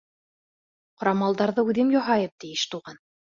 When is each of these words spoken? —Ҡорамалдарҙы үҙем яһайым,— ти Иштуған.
—Ҡорамалдарҙы 1.01 1.67
үҙем 1.73 1.93
яһайым,— 1.97 2.33
ти 2.45 2.51
Иштуған. 2.57 2.99